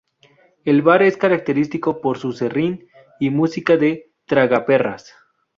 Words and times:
El 0.65 0.81
bar 0.81 1.03
es 1.03 1.15
característico 1.15 2.01
por 2.01 2.17
su 2.17 2.31
serrín 2.31 2.87
y 3.19 3.29
música 3.29 3.77
de 3.77 4.11
tragaperras. 4.25 5.13